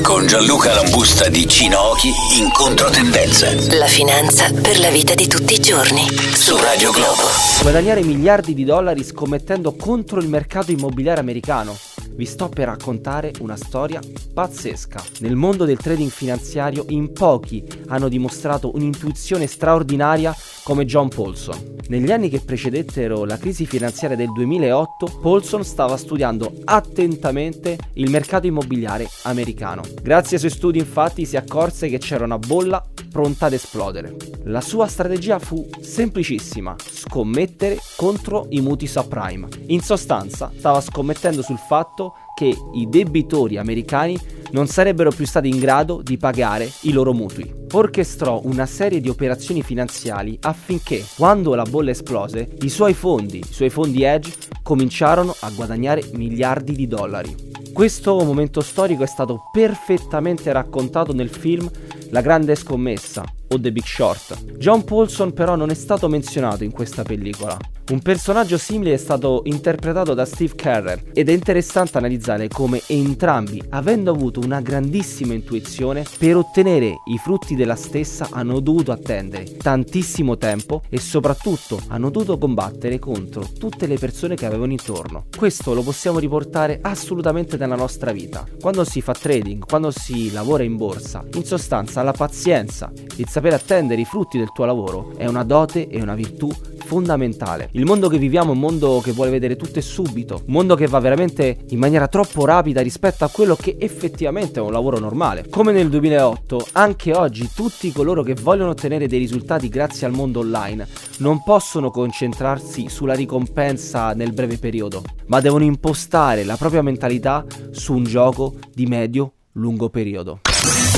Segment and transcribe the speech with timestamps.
[0.00, 3.52] Con Gianluca Lambusta di Cinochi in controtendenza.
[3.76, 6.08] La finanza per la vita di tutti i giorni.
[6.32, 7.28] Su Radio Globo.
[7.60, 11.91] Guadagnare miliardi di dollari scommettendo contro il mercato immobiliare americano.
[12.14, 14.00] Vi sto per raccontare una storia
[14.32, 15.02] pazzesca.
[15.20, 21.80] Nel mondo del trading finanziario in pochi hanno dimostrato un'intuizione straordinaria come John Paulson.
[21.88, 28.46] Negli anni che precedettero la crisi finanziaria del 2008, Paulson stava studiando attentamente il mercato
[28.46, 29.82] immobiliare americano.
[30.00, 34.16] Grazie ai suoi studi infatti si accorse che c'era una bolla pronta ad esplodere.
[34.44, 39.48] La sua strategia fu semplicissima, scommettere contro i mutui subprime.
[39.66, 44.18] In sostanza stava scommettendo sul fatto che i debitori americani
[44.52, 47.60] non sarebbero più stati in grado di pagare i loro mutui.
[47.72, 53.52] Orchestrò una serie di operazioni finanziali affinché, quando la bolla esplose, i suoi fondi, i
[53.52, 57.50] suoi fondi hedge, cominciarono a guadagnare miliardi di dollari.
[57.72, 61.70] Questo momento storico è stato perfettamente raccontato nel film
[62.12, 64.56] La grande scommessa o The Big Short.
[64.56, 67.56] John Paulson però non è stato menzionato in questa pellicola.
[67.90, 73.62] Un personaggio simile è stato interpretato da Steve Carrer ed è interessante analizzare come entrambi,
[73.70, 80.38] avendo avuto una grandissima intuizione, per ottenere i frutti della stessa hanno dovuto attendere tantissimo
[80.38, 85.24] tempo e soprattutto hanno dovuto combattere contro tutte le persone che avevano intorno.
[85.36, 88.46] Questo lo possiamo riportare assolutamente nella nostra vita.
[88.60, 93.41] Quando si fa trading, quando si lavora in borsa, in sostanza la pazienza, il sapere
[93.50, 96.48] attendere i frutti del tuo lavoro è una dote e una virtù
[96.92, 97.70] fondamentale.
[97.72, 100.74] Il mondo che viviamo è un mondo che vuole vedere tutto e subito, un mondo
[100.74, 104.98] che va veramente in maniera troppo rapida rispetto a quello che effettivamente è un lavoro
[104.98, 105.46] normale.
[105.48, 110.40] Come nel 2008, anche oggi tutti coloro che vogliono ottenere dei risultati grazie al mondo
[110.40, 110.86] online
[111.18, 117.94] non possono concentrarsi sulla ricompensa nel breve periodo, ma devono impostare la propria mentalità su
[117.94, 120.40] un gioco di medio lungo periodo.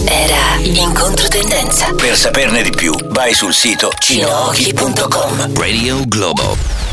[0.06, 1.92] Era in controtendenza.
[1.94, 5.56] Per saperne di più, vai sul sito cinochi.com.
[5.56, 6.83] Radio Globo.